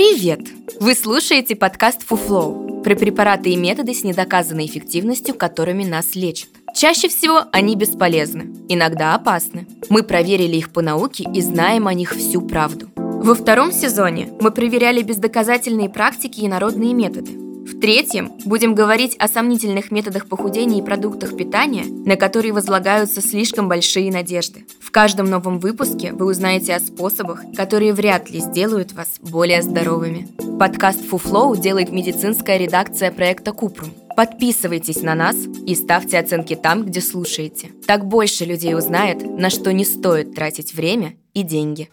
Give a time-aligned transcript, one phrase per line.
[0.00, 0.40] Привет!
[0.80, 6.48] Вы слушаете подкаст «Фуфлоу» про препараты и методы с недоказанной эффективностью, которыми нас лечат.
[6.74, 9.66] Чаще всего они бесполезны, иногда опасны.
[9.90, 12.88] Мы проверили их по науке и знаем о них всю правду.
[12.96, 17.32] Во втором сезоне мы проверяли бездоказательные практики и народные методы.
[17.70, 23.68] В третьем будем говорить о сомнительных методах похудения и продуктах питания, на которые возлагаются слишком
[23.68, 24.66] большие надежды.
[24.80, 30.26] В каждом новом выпуске вы узнаете о способах, которые вряд ли сделают вас более здоровыми.
[30.58, 33.90] Подкаст Фуфлоу делает медицинская редакция проекта Купрум.
[34.16, 37.68] Подписывайтесь на нас и ставьте оценки там, где слушаете.
[37.86, 41.88] Так больше людей узнает, на что не стоит тратить время и деньги.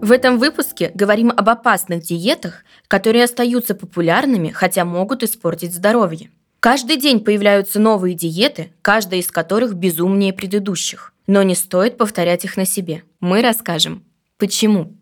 [0.00, 6.30] В этом выпуске говорим об опасных диетах, которые остаются популярными, хотя могут испортить здоровье.
[6.60, 11.14] Каждый день появляются новые диеты, каждая из которых безумнее предыдущих.
[11.26, 13.04] Но не стоит повторять их на себе.
[13.20, 14.04] Мы расскажем,
[14.36, 14.92] почему.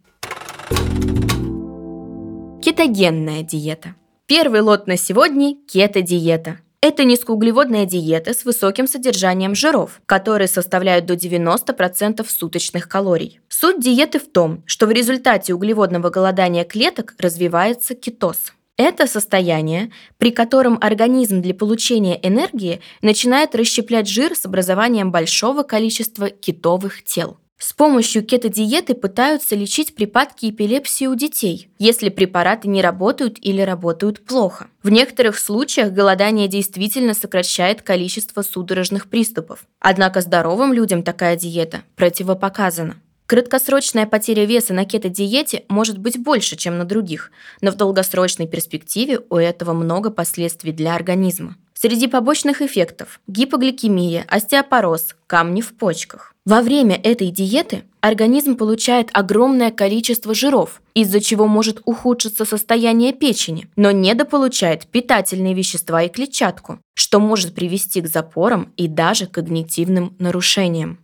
[2.62, 3.97] Кетогенная диета.
[4.27, 6.61] Первый лот на сегодня– кето-диета.
[6.81, 13.41] Это низкоуглеводная диета с высоким содержанием жиров, которые составляют до 90% суточных калорий.
[13.65, 18.53] Суть диеты в том, что в результате углеводного голодания клеток развивается кетоз.
[18.77, 26.29] Это состояние, при котором организм для получения энергии начинает расщеплять жир с образованием большого количества
[26.29, 27.39] кетовых тел.
[27.56, 34.27] С помощью кето-диеты пытаются лечить припадки эпилепсии у детей, если препараты не работают или работают
[34.27, 34.67] плохо.
[34.83, 39.65] В некоторых случаях голодание действительно сокращает количество судорожных приступов.
[39.81, 42.97] Однако здоровым людям такая диета противопоказана.
[43.27, 47.31] Краткосрочная потеря веса на кето-диете может быть больше, чем на других,
[47.62, 51.56] но в долгосрочной перспективе у этого много последствий для организма.
[51.72, 56.34] Среди побочных эффектов– гипогликемия, остеопороз, камни в почках.
[56.44, 63.69] Во время этой диеты организм получает огромное количество жиров, из-за чего может ухудшиться состояние печени,
[63.77, 70.99] но недополучает питательные вещества и клетчатку, что может привести к запорам и даже когнитивным нарушениям.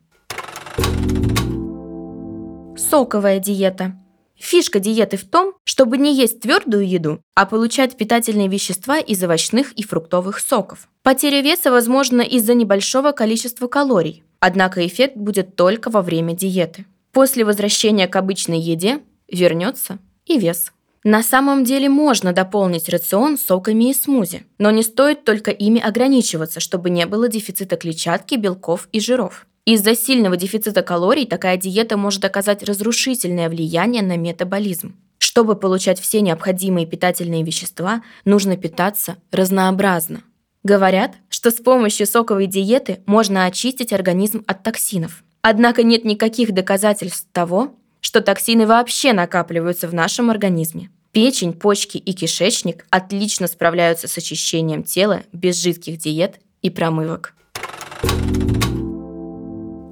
[2.76, 3.96] Соковая диета.
[4.36, 9.72] Фишка диеты в том, чтобы не есть твердую еду, а получать питательные вещества из овощных
[9.72, 10.88] и фруктовых соков.
[11.02, 16.86] Потеря веса возможна из-за небольшого количества калорий, однако эффект будет только во время диеты.
[17.12, 20.72] После возвращения к обычной еде вернется и вес.
[21.02, 26.60] На самом деле можно дополнить рацион соками и смузи, но не стоит только ими ограничиваться,
[26.60, 29.46] чтобы не было дефицита клетчатки, белков и жиров.
[29.64, 34.94] Из-за сильного дефицита калорий такая диета может оказать разрушительное влияние на метаболизм.
[35.18, 40.22] Чтобы получать все необходимые питательные вещества, нужно питаться разнообразно.
[40.64, 45.24] Говорят, что с помощью соковой диеты можно очистить организм от токсинов.
[45.40, 50.90] Однако нет никаких доказательств того, что токсины вообще накапливаются в нашем организме.
[51.12, 57.34] Печень, почки и кишечник отлично справляются с очищением тела без жидких диет и промывок.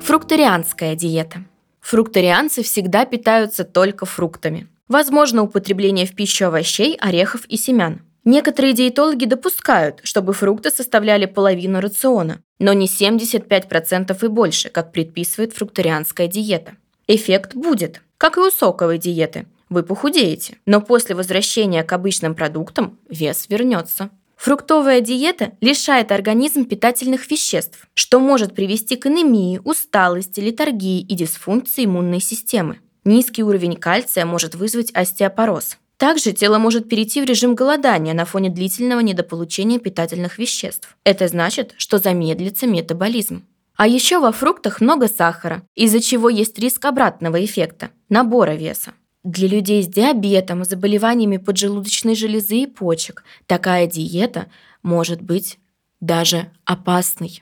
[0.00, 1.44] Фрукторианская диета.
[1.80, 4.68] Фрукторианцы всегда питаются только фруктами.
[4.88, 8.02] Возможно употребление в пищу овощей, орехов и семян.
[8.24, 15.52] Некоторые диетологи допускают, чтобы фрукты составляли половину рациона, но не 75% и больше, как предписывает
[15.54, 16.76] фрукторианская диета.
[17.10, 19.46] Эффект будет, как и у соковой диеты.
[19.70, 24.10] Вы похудеете, но после возвращения к обычным продуктам вес вернется.
[24.36, 31.86] Фруктовая диета лишает организм питательных веществ, что может привести к анемии, усталости, летаргии и дисфункции
[31.86, 32.78] иммунной системы.
[33.04, 35.78] Низкий уровень кальция может вызвать остеопороз.
[35.96, 40.94] Также тело может перейти в режим голодания на фоне длительного недополучения питательных веществ.
[41.04, 43.44] Это значит, что замедлится метаболизм.
[43.78, 48.90] А еще во фруктах много сахара, из-за чего есть риск обратного эффекта– набора веса.
[49.22, 54.46] Для людей с диабетом, заболеваниями поджелудочной железы и почек такая диета
[54.82, 55.60] может быть
[56.00, 57.40] даже опасной.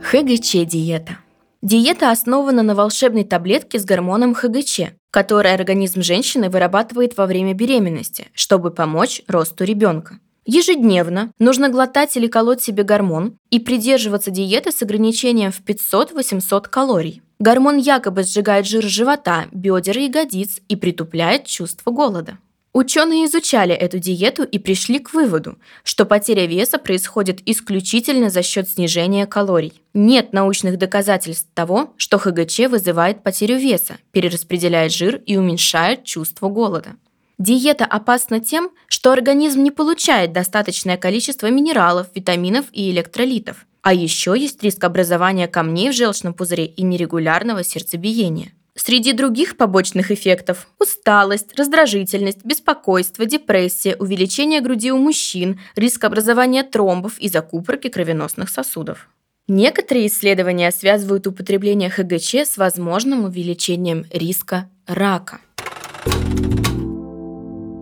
[0.00, 1.18] ХГЧ-диета.
[1.60, 8.28] Диета основана на волшебной таблетке с гормоном ХГЧ, который организм женщины вырабатывает во время беременности,
[8.32, 10.18] чтобы помочь росту ребенка.
[10.46, 17.20] Ежедневно нужно глотать или колоть себе гормон и придерживаться диеты с ограничением в 500-800 калорий.
[17.40, 22.38] Гормон якобы сжигает жир живота, бедер и ягодиц и притупляет чувство голода.
[22.72, 28.68] Ученые изучали эту диету и пришли к выводу, что потеря веса происходит исключительно за счет
[28.68, 29.82] снижения калорий.
[29.94, 36.96] Нет научных доказательств того, что ХГЧ вызывает потерю веса, перераспределяет жир и уменьшает чувство голода.
[37.38, 43.66] Диета опасна тем, что организм не получает достаточное количество минералов, витаминов и электролитов.
[43.82, 48.52] А еще есть риск образования камней в желчном пузыре и нерегулярного сердцебиения.
[48.74, 57.18] Среди других побочных эффектов– усталость, раздражительность, беспокойство, депрессия, увеличение груди у мужчин, риск образования тромбов
[57.18, 59.08] и закупорки кровеносных сосудов.
[59.48, 65.40] Некоторые исследования связывают употребление ХГЧ с возможным увеличением риска рака.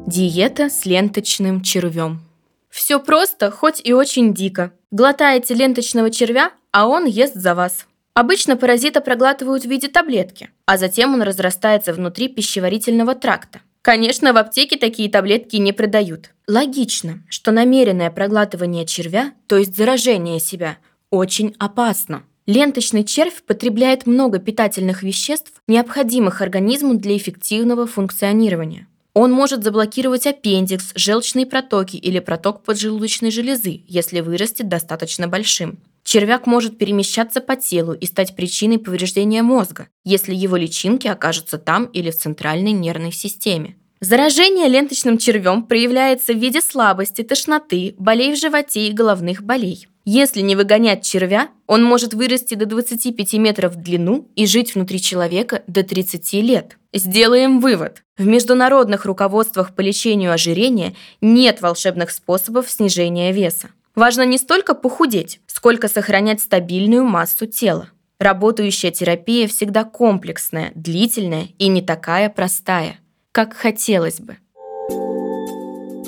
[0.06, 2.20] Диета с ленточным червем.
[2.68, 4.72] Все просто, хоть и очень дико.
[4.90, 7.86] Глотаете ленточного червя, а он ест за вас.
[8.12, 13.62] Обычно паразита проглатывают в виде таблетки, а затем он разрастается внутри пищеварительного тракта.
[13.80, 16.30] Конечно, в аптеке такие таблетки не продают.
[16.46, 20.76] Логично, что намеренное проглатывание червя, то есть заражение себя,
[21.08, 22.24] очень опасно.
[22.46, 28.86] Ленточный червь потребляет много питательных веществ, необходимых организму для эффективного функционирования.
[29.14, 35.78] Он может заблокировать аппендикс, желчные протоки или проток поджелудочной железы, если вырастет достаточно большим.
[36.02, 41.84] Червяк может перемещаться по телу и стать причиной повреждения мозга, если его личинки окажутся там
[41.86, 43.76] или в центральной нервной системе.
[44.04, 49.88] Заражение ленточным червем проявляется в виде слабости, тошноты, болей в животе и головных болей.
[50.04, 55.00] Если не выгонять червя, он может вырасти до 25 метров в длину и жить внутри
[55.00, 56.76] человека до 30 лет.
[56.92, 58.02] Сделаем вывод.
[58.18, 63.70] В международных руководствах по лечению ожирения нет волшебных способов снижения веса.
[63.94, 67.88] Важно не столько похудеть, сколько сохранять стабильную массу тела.
[68.18, 72.98] Работающая терапия всегда комплексная, длительная и не такая простая,
[73.34, 74.36] как хотелось бы.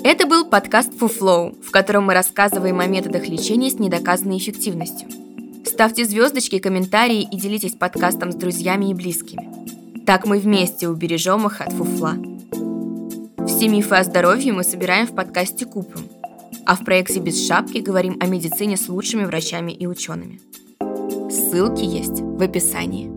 [0.05, 5.09] Это был подкаст Фуфлоу, в котором мы рассказываем о методах лечения с недоказанной эффективностью.
[5.65, 10.05] Ставьте звездочки, комментарии и делитесь подкастом с друзьями и близкими.
[10.07, 12.15] Так мы вместе убережем их от фуфла.
[13.49, 16.05] Все мифы о здоровье мы собираем в подкасте Купрум–
[16.65, 20.41] а в проекте «Без шапки» говорим о медицине с лучшими врачами и учеными.
[21.31, 23.16] Ссылки есть в описании.